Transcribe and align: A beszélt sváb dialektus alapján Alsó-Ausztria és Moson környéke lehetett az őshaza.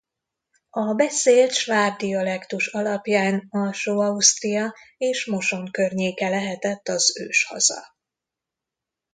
A 0.69 0.93
beszélt 0.93 1.51
sváb 1.53 1.97
dialektus 1.97 2.67
alapján 2.67 3.47
Alsó-Ausztria 3.49 4.75
és 4.97 5.25
Moson 5.25 5.71
környéke 5.71 6.29
lehetett 6.29 6.87
az 6.87 7.17
őshaza. 7.19 7.95